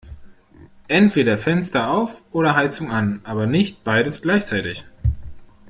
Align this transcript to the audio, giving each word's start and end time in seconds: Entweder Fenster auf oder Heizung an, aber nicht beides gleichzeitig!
Entweder 0.87 1.37
Fenster 1.37 1.91
auf 1.91 2.23
oder 2.31 2.55
Heizung 2.55 2.89
an, 2.89 3.19
aber 3.23 3.45
nicht 3.45 3.83
beides 3.83 4.23
gleichzeitig! 4.23 4.83